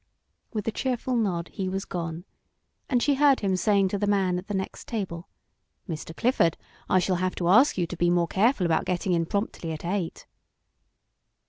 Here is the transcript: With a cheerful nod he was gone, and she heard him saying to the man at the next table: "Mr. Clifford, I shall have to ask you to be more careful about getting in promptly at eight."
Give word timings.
With 0.51 0.67
a 0.67 0.71
cheerful 0.71 1.15
nod 1.15 1.49
he 1.53 1.69
was 1.69 1.85
gone, 1.85 2.25
and 2.89 3.03
she 3.03 3.13
heard 3.13 3.41
him 3.41 3.55
saying 3.55 3.89
to 3.89 3.99
the 3.99 4.07
man 4.07 4.39
at 4.39 4.47
the 4.47 4.55
next 4.55 4.87
table: 4.87 5.29
"Mr. 5.87 6.17
Clifford, 6.17 6.57
I 6.89 6.97
shall 6.97 7.17
have 7.17 7.35
to 7.35 7.47
ask 7.49 7.77
you 7.77 7.85
to 7.85 7.95
be 7.97 8.09
more 8.09 8.25
careful 8.27 8.65
about 8.65 8.85
getting 8.85 9.13
in 9.13 9.27
promptly 9.27 9.71
at 9.73 9.85
eight." 9.85 10.25